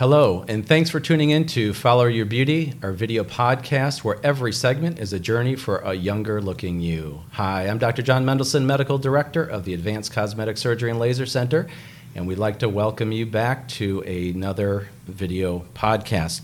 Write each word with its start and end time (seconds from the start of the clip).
Hello, 0.00 0.46
and 0.48 0.66
thanks 0.66 0.88
for 0.88 0.98
tuning 0.98 1.28
in 1.28 1.44
to 1.48 1.74
Follow 1.74 2.06
Your 2.06 2.24
Beauty, 2.24 2.72
our 2.82 2.90
video 2.90 3.22
podcast 3.22 3.98
where 3.98 4.18
every 4.24 4.50
segment 4.50 4.98
is 4.98 5.12
a 5.12 5.20
journey 5.20 5.56
for 5.56 5.76
a 5.80 5.92
younger 5.92 6.40
looking 6.40 6.80
you. 6.80 7.20
Hi, 7.32 7.68
I'm 7.68 7.76
Dr. 7.76 8.00
Jon 8.00 8.24
Mendelsohn, 8.24 8.66
Medical 8.66 8.96
Director 8.96 9.44
of 9.44 9.66
the 9.66 9.74
Advanced 9.74 10.10
Cosmetic 10.10 10.56
Surgery 10.56 10.88
and 10.88 10.98
Laser 10.98 11.26
Center, 11.26 11.68
and 12.14 12.26
we'd 12.26 12.38
like 12.38 12.60
to 12.60 12.68
welcome 12.70 13.12
you 13.12 13.26
back 13.26 13.68
to 13.68 14.00
another 14.00 14.88
video 15.04 15.66
podcast. 15.74 16.40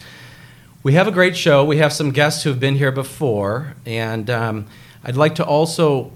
We 0.82 0.92
have 0.92 1.08
a 1.08 1.10
great 1.10 1.34
show. 1.34 1.64
We 1.64 1.78
have 1.78 1.94
some 1.94 2.10
guests 2.10 2.42
who 2.42 2.50
have 2.50 2.60
been 2.60 2.76
here 2.76 2.92
before, 2.92 3.72
and 3.86 4.28
um, 4.28 4.66
I'd 5.02 5.16
like 5.16 5.36
to 5.36 5.46
also 5.46 6.12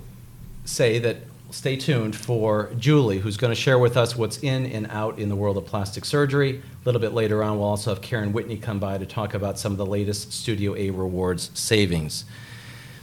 say 0.66 0.98
that 0.98 1.16
stay 1.52 1.76
tuned 1.76 2.16
for 2.16 2.70
Julie, 2.78 3.18
who's 3.18 3.36
going 3.36 3.50
to 3.50 3.60
share 3.60 3.78
with 3.78 3.96
us 3.96 4.16
what's 4.16 4.38
in 4.38 4.66
and 4.66 4.86
out 4.90 5.18
in 5.18 5.28
the 5.28 5.36
world 5.36 5.56
of 5.56 5.66
plastic 5.66 6.04
surgery. 6.04 6.56
A 6.58 6.84
little 6.84 7.00
bit 7.00 7.12
later 7.12 7.42
on, 7.42 7.58
we'll 7.58 7.68
also 7.68 7.90
have 7.90 8.02
Karen 8.02 8.32
Whitney 8.32 8.56
come 8.56 8.78
by 8.78 8.98
to 8.98 9.06
talk 9.06 9.34
about 9.34 9.58
some 9.58 9.72
of 9.72 9.78
the 9.78 9.86
latest 9.86 10.32
Studio 10.32 10.74
A 10.76 10.90
Rewards 10.90 11.50
savings. 11.54 12.24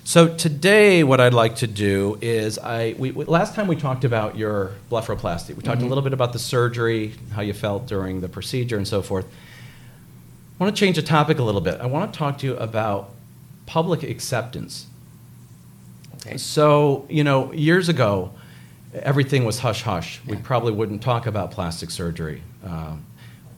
So 0.03 0.33
today, 0.33 1.03
what 1.03 1.19
I'd 1.19 1.33
like 1.33 1.57
to 1.57 1.67
do 1.67 2.17
is, 2.21 2.57
I 2.57 2.95
we, 2.97 3.11
last 3.11 3.55
time 3.55 3.67
we 3.67 3.75
talked 3.75 4.05
about 4.05 4.37
your 4.37 4.71
blepharoplasty. 4.89 5.49
We 5.49 5.63
talked 5.63 5.79
mm-hmm. 5.79 5.85
a 5.85 5.89
little 5.89 6.03
bit 6.03 6.13
about 6.13 6.31
the 6.31 6.39
surgery, 6.39 7.13
how 7.33 7.41
you 7.41 7.53
felt 7.53 7.87
during 7.87 8.21
the 8.21 8.29
procedure, 8.29 8.77
and 8.77 8.87
so 8.87 9.01
forth. 9.01 9.25
I 9.25 10.63
want 10.63 10.73
to 10.75 10.79
change 10.79 10.95
the 10.95 11.01
topic 11.01 11.39
a 11.39 11.43
little 11.43 11.59
bit. 11.61 11.81
I 11.81 11.87
want 11.87 12.13
to 12.13 12.17
talk 12.17 12.37
to 12.37 12.47
you 12.47 12.55
about 12.55 13.11
public 13.65 14.01
acceptance. 14.01 14.87
So, 16.35 17.05
you 17.09 17.23
know, 17.23 17.53
years 17.53 17.87
ago, 17.87 18.33
everything 18.93 19.45
was 19.45 19.59
hush 19.59 19.83
hush. 19.83 20.19
Yeah. 20.25 20.35
We 20.35 20.41
probably 20.41 20.73
wouldn't 20.73 21.01
talk 21.01 21.25
about 21.25 21.51
plastic 21.51 21.89
surgery. 21.89 22.43
Um, 22.63 23.05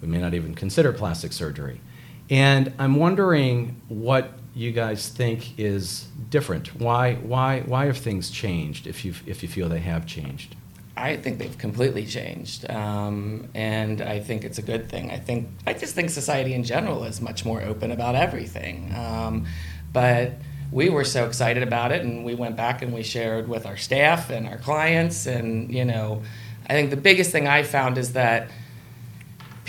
we 0.02 0.08
may 0.08 0.20
not 0.20 0.34
even 0.36 0.54
consider 0.54 0.94
plastic 0.94 1.34
surgery. 1.34 1.82
And 2.30 2.72
I'm 2.78 2.96
wondering 2.96 3.82
what 3.88 4.32
you 4.54 4.72
guys 4.72 5.10
think 5.10 5.58
is 5.60 6.08
different. 6.30 6.76
Why, 6.76 7.16
why, 7.16 7.62
why 7.62 7.86
have 7.86 7.98
things 7.98 8.30
changed 8.30 8.86
if 8.86 9.04
you, 9.04 9.14
if 9.26 9.42
you 9.42 9.50
feel 9.50 9.68
they 9.68 9.80
have 9.80 10.06
changed? 10.06 10.56
I 11.00 11.16
think 11.16 11.40
they've 11.40 11.58
completely 11.58 12.06
changed, 12.06 12.70
um, 12.70 13.48
and 13.56 14.02
I 14.02 14.20
think 14.20 14.44
it's 14.44 14.58
a 14.58 14.62
good 14.62 14.90
thing. 14.90 15.12
I 15.12 15.18
think 15.18 15.48
I 15.66 15.72
just 15.72 15.96
think 15.96 16.10
society 16.10 16.54
in 16.54 16.66
general 16.66 17.06
is 17.06 17.22
much 17.22 17.46
more 17.46 17.62
open 17.62 17.92
about 17.92 18.16
everything. 18.16 18.94
Um, 18.94 19.46
but 19.94 20.34
we 20.72 20.90
were 20.90 21.04
so 21.04 21.26
excited 21.26 21.64
about 21.64 21.92
it, 21.92 22.02
and 22.02 22.24
we 22.24 22.36
went 22.36 22.56
back 22.56 22.82
and 22.82 22.94
we 22.94 23.04
shared 23.04 23.48
with 23.48 23.66
our 23.66 23.78
staff 23.78 24.30
and 24.30 24.48
our 24.48 24.58
clients, 24.58 25.26
and 25.26 25.74
you 25.74 25.86
know, 25.86 26.22
I 26.68 26.74
think 26.74 26.90
the 26.90 26.98
biggest 26.98 27.32
thing 27.32 27.48
I 27.48 27.64
found 27.64 27.98
is 27.98 28.14
that 28.14 28.50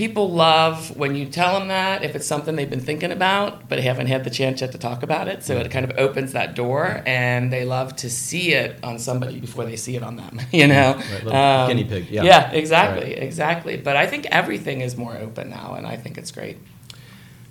people 0.01 0.31
love 0.31 0.97
when 0.97 1.15
you 1.15 1.27
tell 1.27 1.59
them 1.59 1.69
that 1.69 2.03
if 2.03 2.17
it's 2.17 2.27
something 2.27 2.57
they've 2.57 2.71
been 2.71 2.81
thinking 2.81 3.13
about 3.13 3.69
but 3.69 3.79
haven't 3.79 4.07
had 4.07 4.25
the 4.25 4.31
chance 4.31 4.63
yet 4.63 4.73
to 4.73 4.79
talk 4.79 5.03
about 5.03 5.29
it. 5.29 5.45
So 5.45 5.59
it 5.59 5.71
kind 5.71 5.85
of 5.85 5.99
opens 5.99 6.33
that 6.33 6.55
door 6.55 7.03
and 7.05 7.53
they 7.53 7.67
love 7.67 7.97
to 7.97 8.09
see 8.09 8.55
it 8.55 8.83
on 8.83 8.99
somebody 8.99 9.41
before 9.41 9.67
they 9.67 9.77
see 9.77 9.97
it 9.97 10.03
on 10.03 10.17
them 10.17 10.41
you 10.53 10.67
know? 10.67 10.99
Right, 11.25 11.35
um, 11.35 11.69
guinea 11.69 11.85
pig 11.85 12.09
yeah. 12.09 12.23
yeah 12.23 12.51
exactly 12.53 13.13
right. 13.13 13.23
exactly. 13.23 13.77
But 13.77 13.97
i 13.97 14.07
think 14.07 14.25
everything 14.31 14.81
is 14.81 14.97
more 14.97 15.15
open 15.19 15.51
now 15.51 15.75
and 15.75 15.87
i 15.87 15.97
think 15.97 16.17
it's 16.17 16.31
great 16.31 16.57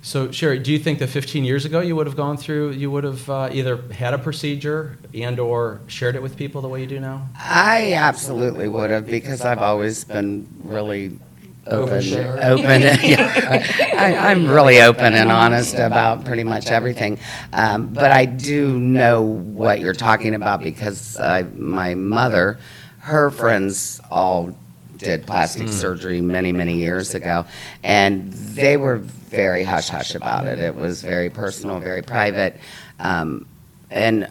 so 0.02 0.30
sherry 0.30 0.58
do 0.58 0.72
you 0.72 0.78
think 0.78 0.98
that 0.98 1.08
15 1.08 1.44
years 1.44 1.64
ago 1.64 1.80
you 1.80 1.94
would 1.96 2.06
have 2.06 2.16
gone 2.16 2.36
through 2.36 2.70
you 2.70 2.90
would 2.90 3.04
have 3.04 3.28
uh, 3.28 3.48
either 3.52 3.82
had 3.92 4.14
a 4.14 4.18
procedure 4.18 4.98
and 5.14 5.38
or 5.38 5.80
shared 5.86 6.16
it 6.16 6.22
with 6.22 6.36
people 6.36 6.62
the 6.62 6.68
way 6.68 6.80
you 6.80 6.86
do 6.86 7.00
now 7.00 7.28
i 7.36 7.92
absolutely 7.92 8.68
would 8.68 8.90
have 8.90 9.06
because 9.06 9.42
i've 9.42 9.58
always 9.58 10.04
been 10.04 10.46
really 10.64 11.18
open, 11.66 12.40
open. 12.42 12.82
yeah, 13.02 13.64
I, 13.96 14.32
am 14.32 14.48
really 14.48 14.80
open 14.80 15.14
and 15.14 15.30
honest 15.30 15.74
about 15.74 16.24
pretty 16.24 16.44
much 16.44 16.68
everything. 16.68 17.18
Um, 17.52 17.88
but 17.88 18.10
I 18.10 18.24
do 18.24 18.78
know 18.78 19.22
what 19.22 19.80
you're 19.80 19.94
talking 19.94 20.34
about 20.34 20.62
because 20.62 21.18
I, 21.18 21.42
my 21.42 21.94
mother, 21.94 22.58
her 23.00 23.30
friends 23.30 24.00
all 24.10 24.54
did 25.00 25.26
plastic 25.26 25.66
mm. 25.66 25.70
surgery 25.70 26.20
many, 26.20 26.52
many 26.52 26.76
years 26.76 27.14
ago, 27.14 27.44
and 27.82 28.32
they 28.32 28.76
were 28.76 28.98
very 28.98 29.64
hush 29.64 29.88
hush 29.88 30.14
about 30.14 30.46
it. 30.46 30.58
It 30.58 30.74
was 30.74 31.02
very 31.02 31.30
personal, 31.30 31.80
very 31.80 32.02
private. 32.02 32.56
Um, 32.98 33.46
and 33.90 34.30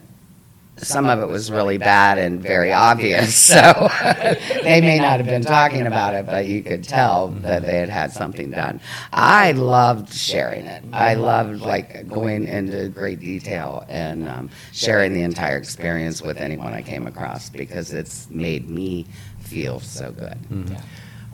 some 0.81 1.09
of 1.09 1.19
it 1.19 1.27
was 1.27 1.51
really 1.51 1.77
bad 1.77 2.17
and 2.17 2.41
very 2.41 2.71
obvious. 2.71 3.49
So 3.59 3.89
they 4.63 4.79
may 4.79 4.99
not 4.99 5.17
have 5.17 5.25
been 5.25 5.41
talking 5.41 5.87
about 5.87 6.13
it, 6.13 6.25
but 6.25 6.45
you 6.45 6.61
could 6.61 6.83
tell 6.83 7.29
that 7.41 7.63
they 7.63 7.77
had 7.77 7.89
had 7.89 8.11
something 8.11 8.51
done. 8.51 8.79
I 9.11 9.53
loved 9.53 10.13
sharing 10.13 10.65
it. 10.65 10.83
I 10.93 11.15
loved 11.15 11.61
like 11.61 12.07
going 12.07 12.47
into 12.47 12.89
great 12.89 13.19
detail 13.19 13.85
and 13.89 14.27
um, 14.29 14.49
sharing 14.71 15.13
the 15.13 15.23
entire 15.23 15.57
experience 15.57 16.21
with 16.21 16.37
anyone 16.37 16.73
I 16.73 16.83
came 16.83 17.07
across 17.07 17.49
because 17.49 17.91
it's 17.91 18.29
made 18.29 18.69
me 18.69 19.07
feel 19.49 19.79
so 19.79 20.11
good. 20.11 20.37
Mm-hmm. 20.49 20.73
Yeah. 20.73 20.81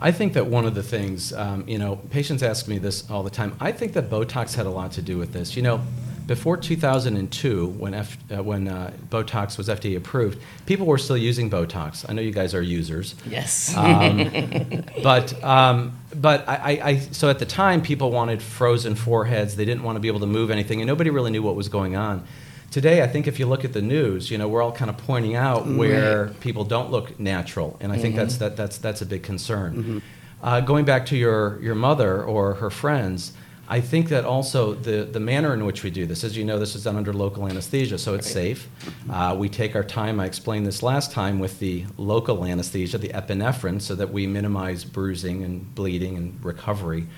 I 0.00 0.12
think 0.12 0.34
that 0.34 0.46
one 0.46 0.66
of 0.66 0.74
the 0.74 0.82
things, 0.82 1.32
um, 1.32 1.66
you 1.66 1.78
know, 1.78 1.96
patients 2.10 2.42
ask 2.42 2.68
me 2.68 2.78
this 2.78 3.10
all 3.10 3.22
the 3.22 3.30
time. 3.30 3.56
I 3.60 3.72
think 3.72 3.94
that 3.94 4.10
Botox 4.10 4.54
had 4.54 4.66
a 4.66 4.70
lot 4.70 4.92
to 4.92 5.02
do 5.02 5.16
with 5.16 5.32
this. 5.32 5.56
You 5.56 5.62
know, 5.62 5.80
before 6.26 6.56
2002, 6.58 7.66
when, 7.66 7.94
F, 7.94 8.18
uh, 8.30 8.42
when 8.42 8.68
uh, 8.68 8.92
Botox 9.08 9.56
was 9.56 9.68
FDA 9.68 9.96
approved, 9.96 10.38
people 10.66 10.84
were 10.84 10.98
still 10.98 11.16
using 11.16 11.48
Botox. 11.48 12.04
I 12.08 12.12
know 12.12 12.20
you 12.20 12.32
guys 12.32 12.54
are 12.54 12.60
users. 12.60 13.14
Yes. 13.26 13.74
Um, 13.74 14.84
but 15.02 15.42
um, 15.42 15.98
but 16.14 16.46
I, 16.48 16.80
I, 16.82 16.98
so 16.98 17.30
at 17.30 17.38
the 17.38 17.46
time, 17.46 17.80
people 17.80 18.10
wanted 18.10 18.42
frozen 18.42 18.96
foreheads. 18.96 19.56
They 19.56 19.64
didn't 19.64 19.82
want 19.82 19.96
to 19.96 20.00
be 20.00 20.08
able 20.08 20.20
to 20.20 20.26
move 20.26 20.50
anything, 20.50 20.80
and 20.80 20.88
nobody 20.88 21.10
really 21.10 21.30
knew 21.30 21.42
what 21.42 21.54
was 21.54 21.68
going 21.68 21.96
on. 21.96 22.26
Today, 22.70 23.02
I 23.02 23.06
think 23.06 23.26
if 23.26 23.38
you 23.38 23.46
look 23.46 23.64
at 23.64 23.72
the 23.72 23.82
news, 23.82 24.30
you 24.30 24.38
know, 24.38 24.48
we're 24.48 24.62
all 24.62 24.72
kind 24.72 24.90
of 24.90 24.98
pointing 24.98 25.34
out 25.34 25.66
where 25.66 26.26
right. 26.26 26.40
people 26.40 26.64
don't 26.64 26.90
look 26.90 27.18
natural, 27.18 27.76
and 27.80 27.92
I 27.92 27.96
think 27.96 28.14
mm-hmm. 28.14 28.24
that's 28.24 28.36
that, 28.38 28.56
that's 28.56 28.78
that's 28.78 29.02
a 29.02 29.06
big 29.06 29.22
concern. 29.22 29.74
Mm-hmm. 29.76 29.98
Uh, 30.42 30.60
going 30.60 30.84
back 30.84 31.06
to 31.06 31.16
your 31.16 31.60
your 31.62 31.74
mother 31.74 32.22
or 32.22 32.54
her 32.54 32.70
friends 32.70 33.32
I 33.68 33.80
think 33.80 34.10
that 34.10 34.24
also 34.24 34.74
the, 34.74 35.04
the 35.04 35.18
manner 35.18 35.52
in 35.52 35.64
which 35.64 35.82
we 35.82 35.90
do 35.90 36.06
this, 36.06 36.22
as 36.22 36.36
you 36.36 36.44
know, 36.44 36.58
this 36.58 36.76
is 36.76 36.84
done 36.84 36.96
under 36.96 37.12
local 37.12 37.48
anesthesia, 37.48 37.98
so 37.98 38.14
it's 38.14 38.30
safe. 38.30 38.68
Uh, 39.10 39.34
we 39.36 39.48
take 39.48 39.74
our 39.74 39.82
time, 39.82 40.20
I 40.20 40.26
explained 40.26 40.66
this 40.66 40.82
last 40.82 41.10
time, 41.10 41.40
with 41.40 41.58
the 41.58 41.84
local 41.96 42.44
anesthesia, 42.44 42.98
the 42.98 43.08
epinephrine, 43.08 43.82
so 43.82 43.96
that 43.96 44.12
we 44.12 44.26
minimize 44.26 44.84
bruising 44.84 45.42
and 45.42 45.74
bleeding 45.74 46.16
and 46.16 46.44
recovery. 46.44 47.08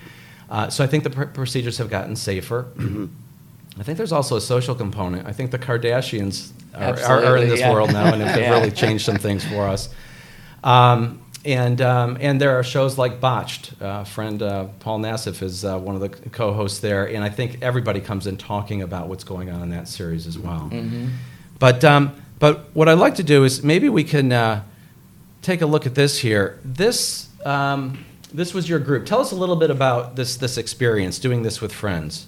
Uh, 0.48 0.70
so 0.70 0.82
I 0.82 0.86
think 0.86 1.04
the 1.04 1.10
pr- 1.10 1.24
procedures 1.24 1.76
have 1.78 1.90
gotten 1.90 2.16
safer. 2.16 2.66
I 3.78 3.84
think 3.84 3.96
there's 3.98 4.12
also 4.12 4.36
a 4.36 4.40
social 4.40 4.74
component. 4.74 5.26
I 5.26 5.32
think 5.32 5.50
the 5.50 5.58
Kardashians 5.58 6.52
are, 6.74 6.98
are, 7.00 7.24
are 7.24 7.36
in 7.36 7.48
this 7.48 7.60
yeah. 7.60 7.72
world 7.72 7.92
now 7.92 8.12
and 8.12 8.22
have 8.22 8.36
yeah. 8.40 8.50
really 8.50 8.70
changed 8.70 9.04
some 9.04 9.16
things 9.16 9.44
for 9.44 9.66
us. 9.68 9.88
Um, 10.64 11.22
and 11.44 11.80
um, 11.80 12.18
and 12.20 12.40
there 12.40 12.58
are 12.58 12.64
shows 12.64 12.98
like 12.98 13.20
Botched. 13.20 13.80
Uh, 13.80 14.04
friend 14.04 14.42
uh, 14.42 14.66
Paul 14.80 14.98
Nassif 14.98 15.40
is 15.42 15.64
uh, 15.64 15.78
one 15.78 15.94
of 15.94 16.00
the 16.00 16.08
co-hosts 16.08 16.80
there, 16.80 17.08
and 17.08 17.22
I 17.22 17.28
think 17.28 17.58
everybody 17.62 18.00
comes 18.00 18.26
in 18.26 18.36
talking 18.36 18.82
about 18.82 19.08
what's 19.08 19.24
going 19.24 19.48
on 19.50 19.62
in 19.62 19.70
that 19.70 19.88
series 19.88 20.26
as 20.26 20.38
well. 20.38 20.68
Mm-hmm. 20.70 21.08
But 21.58 21.84
um, 21.84 22.20
but 22.38 22.74
what 22.74 22.88
I'd 22.88 22.98
like 22.98 23.14
to 23.16 23.22
do 23.22 23.44
is 23.44 23.62
maybe 23.62 23.88
we 23.88 24.04
can 24.04 24.32
uh, 24.32 24.62
take 25.42 25.62
a 25.62 25.66
look 25.66 25.86
at 25.86 25.94
this 25.94 26.18
here. 26.18 26.58
This 26.64 27.28
um, 27.46 28.04
this 28.32 28.52
was 28.52 28.68
your 28.68 28.80
group. 28.80 29.06
Tell 29.06 29.20
us 29.20 29.30
a 29.30 29.36
little 29.36 29.56
bit 29.56 29.70
about 29.70 30.16
this 30.16 30.36
this 30.36 30.58
experience 30.58 31.18
doing 31.18 31.44
this 31.44 31.60
with 31.60 31.72
friends. 31.72 32.26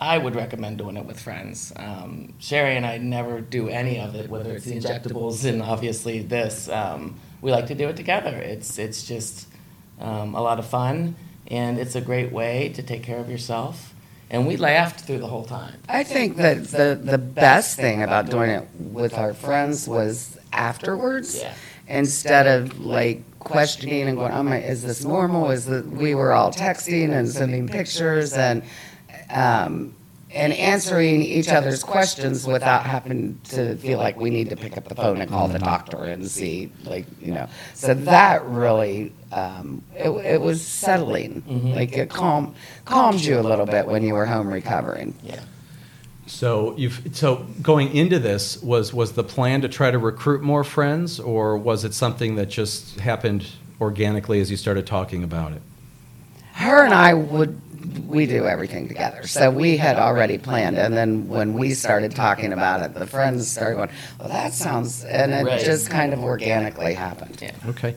I 0.00 0.18
would 0.18 0.34
recommend 0.34 0.78
doing 0.78 0.96
it 0.96 1.06
with 1.06 1.18
friends. 1.18 1.72
Um, 1.74 2.34
Sherry 2.38 2.76
and 2.76 2.84
I 2.84 2.98
never 2.98 3.40
do 3.40 3.68
any 3.68 3.98
of 3.98 4.14
it, 4.14 4.28
whether 4.28 4.52
it's 4.52 4.66
the 4.66 4.78
injectables 4.78 5.44
and 5.48 5.62
obviously 5.62 6.20
this. 6.22 6.68
Um, 6.68 7.16
we 7.40 7.50
like 7.50 7.66
to 7.66 7.74
do 7.74 7.88
it 7.88 7.96
together. 7.96 8.36
It's 8.36 8.78
it's 8.78 9.06
just 9.06 9.48
um, 10.00 10.34
a 10.34 10.42
lot 10.42 10.58
of 10.58 10.66
fun, 10.66 11.16
and 11.46 11.78
it's 11.78 11.94
a 11.94 12.00
great 12.00 12.30
way 12.30 12.70
to 12.74 12.82
take 12.82 13.02
care 13.02 13.18
of 13.18 13.30
yourself. 13.30 13.94
And 14.28 14.46
we 14.46 14.56
laughed 14.56 15.00
through 15.00 15.18
the 15.18 15.28
whole 15.28 15.44
time. 15.44 15.76
I 15.88 16.02
think 16.02 16.36
that 16.36 16.64
the 16.64 17.00
the 17.02 17.18
best 17.18 17.76
thing 17.76 18.02
about 18.02 18.28
doing 18.28 18.50
it 18.50 18.68
with 18.78 19.14
our 19.14 19.32
friends 19.32 19.88
was 19.88 20.36
afterwards, 20.52 21.38
yeah. 21.40 21.54
instead 21.88 22.46
of 22.46 22.80
like 22.80 23.22
questioning 23.38 24.08
and 24.08 24.18
going, 24.18 24.32
"Oh 24.32 24.42
my, 24.42 24.60
is 24.60 24.82
this 24.82 25.04
normal?" 25.04 25.50
Is 25.50 25.64
that 25.66 25.86
we 25.86 26.14
were 26.14 26.32
all 26.32 26.52
texting 26.52 27.12
and 27.12 27.26
sending 27.28 27.66
pictures 27.66 28.34
and. 28.34 28.62
Um, 29.30 29.94
and 30.36 30.52
answering 30.52 31.22
each 31.22 31.48
other's 31.48 31.82
questions 31.82 32.46
without 32.46 32.84
having 32.84 33.40
to 33.44 33.76
feel 33.76 33.98
like 33.98 34.18
we 34.18 34.28
need 34.28 34.50
to 34.50 34.56
pick 34.56 34.76
up 34.76 34.88
the 34.88 34.94
phone 34.94 35.20
and 35.20 35.30
call 35.30 35.48
the 35.48 35.58
doctor 35.58 36.04
and 36.04 36.28
see, 36.28 36.70
like, 36.84 37.06
you 37.20 37.32
know. 37.32 37.48
So 37.74 37.94
that 37.94 38.44
really, 38.44 39.12
um, 39.32 39.82
it, 39.94 40.10
it 40.10 40.40
was 40.40 40.60
settling. 40.60 41.42
Mm-hmm. 41.42 41.68
Like 41.70 41.96
it 41.96 42.10
calm, 42.10 42.54
calmed 42.84 43.20
you 43.20 43.38
a 43.38 43.40
little 43.40 43.66
bit 43.66 43.86
when 43.86 44.02
you 44.02 44.14
were 44.14 44.26
home 44.26 44.52
recovering. 44.52 45.14
Yeah. 45.22 45.40
So 46.26 46.76
you've 46.76 47.10
so 47.12 47.46
going 47.62 47.94
into 47.94 48.18
this 48.18 48.60
was 48.60 48.92
was 48.92 49.12
the 49.12 49.22
plan 49.22 49.60
to 49.60 49.68
try 49.68 49.92
to 49.92 49.98
recruit 49.98 50.42
more 50.42 50.64
friends, 50.64 51.20
or 51.20 51.56
was 51.56 51.84
it 51.84 51.94
something 51.94 52.34
that 52.34 52.46
just 52.46 52.98
happened 52.98 53.46
organically 53.80 54.40
as 54.40 54.50
you 54.50 54.56
started 54.56 54.88
talking 54.88 55.22
about 55.22 55.52
it? 55.52 55.62
her 56.56 56.84
and 56.84 56.94
I 56.94 57.12
would, 57.12 57.60
we 58.16 58.26
do 58.26 58.46
everything 58.46 58.88
together. 58.88 59.26
So 59.26 59.50
we 59.50 59.76
had 59.76 59.96
already 59.96 60.38
planned, 60.38 60.76
and 60.78 60.96
then 60.96 61.28
when 61.28 61.52
we 61.54 61.74
started 61.74 62.16
talking 62.16 62.52
about 62.52 62.82
it, 62.82 62.94
the 62.94 63.06
friends 63.06 63.46
started 63.48 63.76
going, 63.76 63.90
well, 64.18 64.28
that 64.30 64.52
sounds, 64.54 65.04
and 65.04 65.32
it 65.32 65.44
Right. 65.44 65.60
just 65.64 65.90
kind 65.90 66.12
of 66.12 66.20
organically 66.24 66.94
happened. 66.94 67.38
Yeah. 67.40 67.52
Okay. 67.68 67.94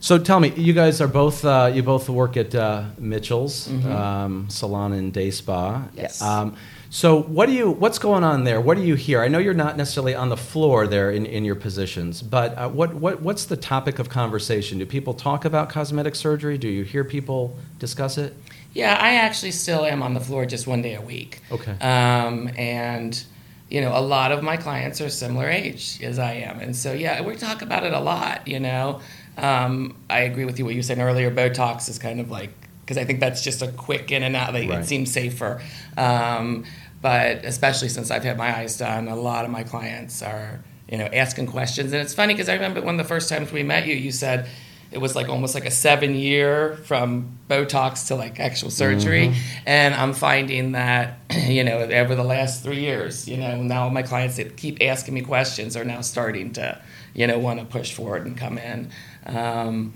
So 0.00 0.18
tell 0.18 0.38
me, 0.40 0.52
you 0.56 0.72
guys 0.72 1.00
are 1.00 1.08
both, 1.08 1.44
uh, 1.44 1.70
you 1.74 1.82
both 1.82 2.08
work 2.08 2.36
at 2.36 2.54
uh, 2.54 2.84
Mitchell's 2.98 3.68
Mm-hmm. 3.68 3.90
um, 3.92 4.46
Salon 4.48 4.92
and 4.92 5.12
Day 5.12 5.30
Spa. 5.30 5.82
Yes. 5.94 6.22
Um, 6.22 6.54
so 6.90 7.20
what 7.22 7.46
do 7.46 7.52
you, 7.52 7.70
what's 7.70 7.98
going 7.98 8.22
on 8.22 8.44
there? 8.44 8.60
What 8.60 8.76
do 8.76 8.84
you 8.84 8.94
hear? 8.94 9.20
I 9.20 9.28
know 9.28 9.38
you're 9.38 9.54
not 9.66 9.76
necessarily 9.76 10.14
on 10.14 10.28
the 10.28 10.36
floor 10.36 10.86
there 10.86 11.10
in, 11.10 11.26
in 11.26 11.44
your 11.44 11.56
positions, 11.56 12.22
but 12.22 12.56
uh, 12.56 12.68
what, 12.68 12.94
what, 12.94 13.20
what's 13.20 13.46
the 13.46 13.56
topic 13.56 13.98
of 13.98 14.08
conversation? 14.08 14.78
Do 14.78 14.86
people 14.86 15.12
talk 15.12 15.44
about 15.44 15.68
cosmetic 15.70 16.14
surgery? 16.14 16.56
Do 16.56 16.68
you 16.68 16.84
hear 16.84 17.02
people 17.02 17.56
discuss 17.80 18.16
it? 18.18 18.34
Yeah, 18.76 18.98
I 19.00 19.14
actually 19.14 19.52
still 19.52 19.86
am 19.86 20.02
on 20.02 20.12
the 20.12 20.20
floor 20.20 20.44
just 20.44 20.66
one 20.66 20.82
day 20.82 20.94
a 20.94 21.00
week. 21.00 21.40
Okay. 21.50 21.72
Um, 21.80 22.50
and 22.58 23.24
you 23.70 23.80
know, 23.80 23.96
a 23.96 24.00
lot 24.00 24.32
of 24.32 24.42
my 24.44 24.56
clients 24.58 25.00
are 25.00 25.08
similar 25.08 25.48
age 25.48 25.98
as 26.02 26.18
I 26.18 26.34
am, 26.34 26.60
and 26.60 26.76
so 26.76 26.92
yeah, 26.92 27.22
we 27.22 27.36
talk 27.36 27.62
about 27.62 27.84
it 27.84 27.94
a 27.94 28.00
lot. 28.00 28.46
You 28.46 28.60
know, 28.60 29.00
um, 29.38 29.96
I 30.10 30.20
agree 30.20 30.44
with 30.44 30.58
you 30.58 30.66
what 30.66 30.74
you 30.74 30.82
said 30.82 30.98
earlier. 30.98 31.30
Botox 31.30 31.88
is 31.88 31.98
kind 31.98 32.20
of 32.20 32.30
like 32.30 32.50
because 32.82 32.98
I 32.98 33.04
think 33.04 33.18
that's 33.18 33.42
just 33.42 33.62
a 33.62 33.68
quick 33.72 34.12
in 34.12 34.22
and 34.22 34.36
out. 34.36 34.52
Like, 34.52 34.68
Right. 34.68 34.80
It 34.80 34.86
seems 34.86 35.10
safer. 35.10 35.60
Um, 35.96 36.64
but 37.00 37.44
especially 37.44 37.88
since 37.88 38.10
I've 38.10 38.24
had 38.24 38.36
my 38.36 38.56
eyes 38.56 38.76
done, 38.76 39.08
a 39.08 39.16
lot 39.16 39.44
of 39.44 39.50
my 39.50 39.64
clients 39.64 40.22
are 40.22 40.60
you 40.88 40.98
know 40.98 41.06
asking 41.06 41.46
questions, 41.46 41.92
and 41.94 42.02
it's 42.02 42.14
funny 42.14 42.34
because 42.34 42.50
I 42.50 42.54
remember 42.54 42.82
one 42.82 42.96
of 42.96 42.98
the 42.98 43.08
first 43.08 43.30
times 43.30 43.50
we 43.52 43.62
met 43.62 43.86
you, 43.86 43.94
you 43.94 44.12
said 44.12 44.48
it 44.96 45.00
was 45.02 45.14
like 45.14 45.28
almost 45.28 45.54
like 45.54 45.66
a 45.66 45.70
seven 45.70 46.14
year 46.14 46.76
from 46.84 47.38
Botox 47.50 48.06
to 48.06 48.14
like 48.14 48.40
actual 48.40 48.70
surgery. 48.70 49.34
And 49.66 49.94
I'm 49.94 50.14
finding 50.14 50.72
that, 50.72 51.18
you 51.46 51.64
know, 51.64 51.80
over 51.80 52.14
the 52.14 52.24
last 52.24 52.62
three 52.62 52.80
years, 52.80 53.28
you 53.28 53.36
know, 53.36 53.62
now 53.62 53.90
my 53.90 54.02
clients 54.02 54.36
that 54.36 54.56
keep 54.56 54.78
asking 54.80 55.12
me 55.12 55.20
questions 55.20 55.76
are 55.76 55.84
now 55.84 56.00
starting 56.00 56.54
to, 56.54 56.80
you 57.12 57.26
know, 57.26 57.38
want 57.38 57.60
to 57.60 57.66
push 57.66 57.92
forward 57.92 58.24
and 58.24 58.38
come 58.38 58.56
in. 58.56 58.90
Um, 59.26 59.92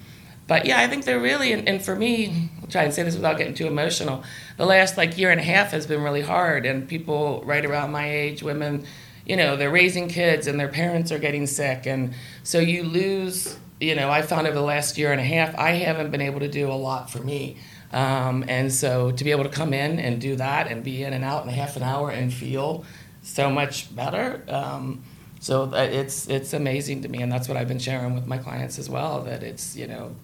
but 0.47 0.67
yeah, 0.67 0.79
I 0.79 0.87
think 0.87 1.07
they're 1.07 1.19
really, 1.19 1.55
and, 1.55 1.67
and 1.67 1.81
for 1.81 1.97
me, 1.97 2.51
I'll 2.61 2.69
try 2.69 2.83
and 2.83 2.93
say 2.93 3.03
this 3.03 3.15
without 3.15 3.39
getting 3.39 3.55
too 3.55 3.69
emotional. 3.69 4.23
The 4.59 4.67
last 4.67 4.99
like 4.99 5.17
year 5.17 5.31
and 5.31 5.41
a 5.41 5.45
half 5.45 5.71
has 5.71 5.87
been 5.87 6.03
really 6.03 6.21
hard, 6.21 6.67
and 6.67 6.87
people 6.87 7.43
right 7.47 7.65
around 7.65 7.91
my 7.91 8.11
age, 8.11 8.43
women, 8.43 8.85
you 9.25 9.37
know, 9.37 9.57
they're 9.57 9.71
raising 9.71 10.09
kids 10.09 10.47
and 10.47 10.61
their 10.61 10.69
parents 10.69 11.11
are 11.11 11.19
getting 11.19 11.47
sick, 11.47 11.87
and 11.87 12.13
so 12.43 12.59
you 12.59 12.83
lose. 12.83 13.57
You 13.81 13.95
know, 13.95 14.11
I 14.11 14.23
found 14.23 14.47
over 14.47 14.55
the 14.55 14.63
last 14.63 14.99
year 14.99 15.11
and 15.11 15.21
a 15.21 15.25
half, 15.25 15.59
I 15.59 15.71
haven't 15.71 16.11
been 16.11 16.21
able 16.21 16.41
to 16.41 16.49
do 16.49 16.71
a 16.71 16.75
lot 16.75 17.11
for 17.11 17.21
me, 17.21 17.57
um, 17.93 18.45
and 18.47 18.73
so 18.73 19.11
to 19.11 19.25
be 19.25 19.31
able 19.31 19.45
to 19.45 19.51
come 19.51 19.73
in 19.73 19.99
and 19.99 20.21
do 20.21 20.37
that 20.37 20.71
and 20.71 20.85
be 20.85 21.03
in 21.03 21.13
and 21.13 21.25
out 21.25 21.45
in 21.45 21.49
a 21.49 21.53
half 21.53 21.77
an 21.77 21.83
hour 21.83 22.11
and 22.11 22.33
feel 22.33 22.85
so 23.23 23.51
much 23.51 23.95
better. 23.95 24.45
Um, 24.49 25.03
so 25.41 25.73
it's 25.75 26.29
it's 26.29 26.53
amazing 26.53 27.03
to 27.03 27.09
me, 27.09 27.23
and 27.23 27.33
that's 27.33 27.49
what 27.49 27.57
I've 27.57 27.69
been 27.69 27.79
sharing 27.79 28.15
with 28.15 28.27
my 28.27 28.37
clients 28.37 28.79
as 28.79 28.91
well. 28.91 29.23
That 29.23 29.43
it's 29.43 29.75
you 29.75 29.87
know 29.87 30.15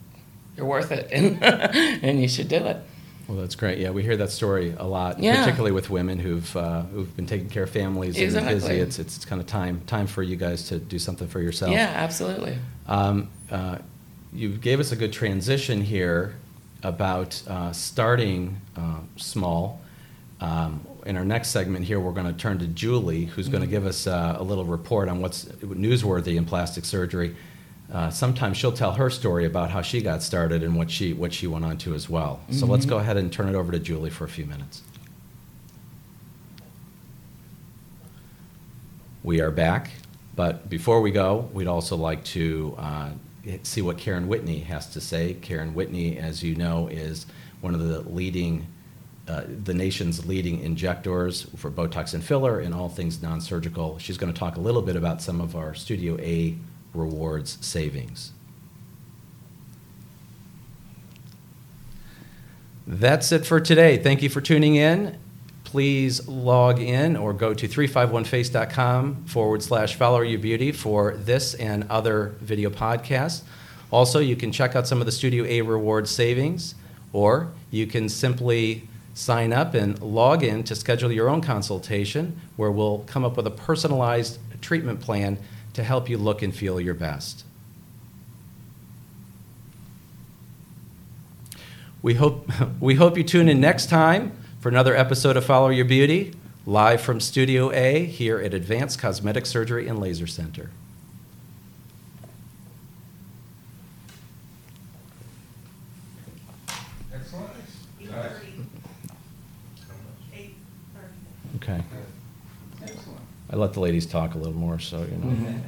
you're 0.56 0.66
worth 0.66 0.92
it 0.92 1.08
and, 1.12 1.42
and 1.42 2.20
you 2.20 2.28
should 2.28 2.48
do 2.48 2.56
it. 2.56 2.76
Well, 3.28 3.38
that's 3.38 3.56
great. 3.56 3.78
Yeah, 3.78 3.90
we 3.90 4.02
hear 4.04 4.16
that 4.18 4.30
story 4.30 4.74
a 4.78 4.86
lot, 4.86 5.18
Yeah. 5.18 5.40
particularly 5.40 5.72
with 5.72 5.90
women 5.90 6.18
who've 6.20 6.56
uh, 6.56 6.82
who've 6.82 7.14
been 7.16 7.26
taking 7.26 7.48
care 7.48 7.64
of 7.64 7.70
families 7.70 8.14
and 8.16 8.24
Exactly. 8.24 8.54
busy. 8.54 8.74
It's 8.74 8.98
it's 8.98 9.24
kind 9.24 9.40
of 9.40 9.46
time 9.48 9.80
time 9.86 10.06
for 10.06 10.22
you 10.22 10.36
guys 10.36 10.68
to 10.68 10.78
do 10.78 10.98
something 10.98 11.26
for 11.26 11.40
yourself. 11.40 11.72
Yeah, 11.72 11.92
absolutely. 11.94 12.56
Um, 12.86 13.28
uh, 13.50 13.78
you 14.32 14.50
gave 14.50 14.78
us 14.80 14.92
a 14.92 14.96
good 14.96 15.12
transition 15.12 15.80
here 15.80 16.34
about 16.82 17.42
uh, 17.48 17.72
starting 17.72 18.60
uh, 18.76 19.00
small. 19.16 19.80
Um, 20.40 20.86
in 21.06 21.16
our 21.16 21.24
next 21.24 21.48
segment 21.48 21.84
here, 21.86 21.98
we're 21.98 22.12
going 22.12 22.26
to 22.26 22.32
turn 22.38 22.58
to 22.58 22.66
Julie, 22.66 23.24
who's 23.24 23.48
going 23.48 23.62
to 23.62 23.66
give 23.68 23.86
us 23.86 24.06
uh, 24.06 24.36
a 24.38 24.42
little 24.42 24.64
report 24.64 25.08
on 25.08 25.20
what's 25.20 25.46
newsworthy 25.46 26.36
in 26.36 26.44
plastic 26.44 26.84
surgery. 26.84 27.34
Uh, 27.92 28.10
sometimes 28.10 28.56
she'll 28.56 28.72
tell 28.72 28.92
her 28.92 29.08
story 29.08 29.44
about 29.44 29.70
how 29.70 29.80
she 29.80 30.00
got 30.00 30.22
started 30.22 30.62
and 30.62 30.74
what 30.76 30.90
she 30.90 31.12
what 31.12 31.32
she 31.32 31.46
went 31.46 31.64
on 31.64 31.78
to 31.78 31.94
as 31.94 32.08
well. 32.10 32.40
So 32.50 32.66
let's 32.66 32.84
go 32.84 32.98
ahead 32.98 33.16
and 33.16 33.32
turn 33.32 33.48
it 33.48 33.54
over 33.54 33.70
to 33.70 33.78
Julie 33.78 34.10
for 34.10 34.24
a 34.24 34.28
few 34.28 34.44
minutes. 34.44 34.82
We 39.22 39.40
are 39.40 39.50
back, 39.50 39.90
but 40.34 40.68
before 40.68 41.00
we 41.00 41.10
go, 41.10 41.48
we'd 41.52 41.66
also 41.66 41.96
like 41.96 42.22
to 42.24 42.74
uh, 42.78 43.10
see 43.62 43.82
what 43.82 43.98
Karen 43.98 44.28
Whitney 44.28 44.60
has 44.60 44.86
to 44.90 45.00
say. 45.00 45.34
Karen 45.34 45.74
Whitney, 45.74 46.18
as 46.18 46.42
you 46.42 46.54
know, 46.54 46.88
is 46.88 47.26
one 47.60 47.74
of 47.74 47.80
the 47.80 48.00
leading, 48.02 48.66
uh, 49.26 49.42
the 49.64 49.74
nation's 49.74 50.26
leading 50.26 50.60
injectors 50.60 51.48
for 51.56 51.70
Botox 51.70 52.14
and 52.14 52.22
filler 52.22 52.60
and 52.60 52.74
all 52.74 52.88
things 52.88 53.22
non-surgical. 53.22 53.98
She's 53.98 54.16
going 54.16 54.32
to 54.32 54.38
talk 54.38 54.56
a 54.56 54.60
little 54.60 54.82
bit 54.82 54.96
about 54.96 55.22
some 55.22 55.40
of 55.40 55.56
our 55.56 55.74
Studio 55.74 56.16
A 56.20 56.56
rewards 56.96 57.58
savings. 57.60 58.32
That's 62.86 63.32
it 63.32 63.44
for 63.44 63.60
today. 63.60 63.96
Thank 63.96 64.22
you 64.22 64.28
for 64.28 64.40
tuning 64.40 64.76
in. 64.76 65.18
Please 65.64 66.28
log 66.28 66.80
in 66.80 67.16
or 67.16 67.32
go 67.32 67.52
to 67.52 67.66
351face.com 67.66 69.24
forward 69.24 69.62
slash 69.62 69.96
follow 69.96 70.20
your 70.20 70.38
beauty 70.38 70.70
for 70.70 71.16
this 71.16 71.54
and 71.54 71.84
other 71.90 72.36
video 72.40 72.70
podcasts. 72.70 73.42
Also, 73.90 74.20
you 74.20 74.36
can 74.36 74.52
check 74.52 74.76
out 74.76 74.86
some 74.86 75.00
of 75.00 75.06
the 75.06 75.12
Studio 75.12 75.44
A 75.44 75.62
reward 75.62 76.08
savings, 76.08 76.76
or 77.12 77.52
you 77.70 77.86
can 77.86 78.08
simply 78.08 78.88
sign 79.14 79.52
up 79.52 79.74
and 79.74 80.00
log 80.00 80.44
in 80.44 80.62
to 80.62 80.74
schedule 80.76 81.10
your 81.10 81.28
own 81.28 81.40
consultation 81.40 82.40
where 82.56 82.70
we'll 82.70 83.00
come 83.00 83.24
up 83.24 83.36
with 83.36 83.46
a 83.46 83.50
personalized 83.50 84.38
treatment 84.60 85.00
plan 85.00 85.38
to 85.76 85.84
help 85.84 86.08
you 86.08 86.16
look 86.16 86.40
and 86.40 86.54
feel 86.54 86.80
your 86.80 86.94
best. 86.94 87.44
We 92.00 92.14
hope, 92.14 92.50
we 92.80 92.94
hope 92.94 93.18
you 93.18 93.22
tune 93.22 93.46
in 93.46 93.60
next 93.60 93.90
time 93.90 94.32
for 94.58 94.70
another 94.70 94.96
episode 94.96 95.36
of 95.36 95.44
Follow 95.44 95.68
Your 95.68 95.84
Beauty, 95.84 96.32
live 96.64 97.02
from 97.02 97.20
Studio 97.20 97.70
A 97.72 98.06
here 98.06 98.38
at 98.38 98.54
Advanced 98.54 98.98
Cosmetic 98.98 99.44
Surgery 99.44 99.86
and 99.86 100.00
Laser 100.00 100.26
Center. 100.26 100.70
I 113.56 113.58
let 113.58 113.72
the 113.72 113.80
ladies 113.80 114.04
talk 114.04 114.34
a 114.34 114.38
little 114.38 114.52
more, 114.52 114.78
so 114.78 114.98
you 114.98 115.16
know. 115.16 115.28
Mm-hmm. 115.32 115.58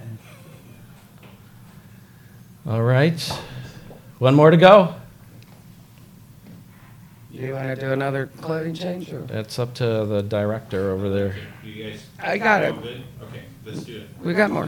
All 2.69 2.83
right. 2.83 3.19
One 4.19 4.35
more 4.35 4.51
to 4.51 4.59
go. 4.59 4.95
Do 7.33 7.39
you 7.39 7.55
want 7.55 7.69
to 7.69 7.77
do 7.77 7.91
another 7.93 8.27
clothing 8.27 8.75
change? 8.75 9.11
or- 9.11 9.27
It's 9.31 9.59
up 9.59 9.73
to 9.77 10.05
the 10.05 10.21
director 10.23 10.91
over 10.91 11.09
there. 11.09 11.35
You 11.65 11.83
guys. 11.85 12.05
I 12.21 12.37
got 12.37 12.63
it. 12.63 12.75
Okay, 12.75 13.45
let's 13.65 13.85
do 13.85 14.03
it. 14.03 14.09
We 14.23 14.35
got 14.35 14.51
more. 14.51 14.67